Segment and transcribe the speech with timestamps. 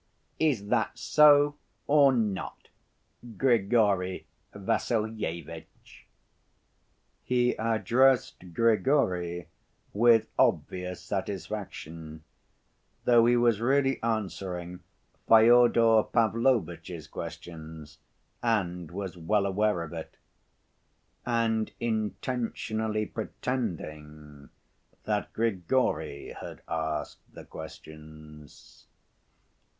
[0.39, 2.69] Is that so or not,
[3.37, 6.07] Grigory Vassilyevitch?"
[7.23, 9.47] He addressed Grigory
[9.93, 12.23] with obvious satisfaction,
[13.03, 14.79] though he was really answering
[15.27, 17.99] Fyodor Pavlovitch's questions,
[18.41, 20.17] and was well aware of it,
[21.27, 24.49] and intentionally pretending
[25.03, 28.87] that Grigory had asked the questions.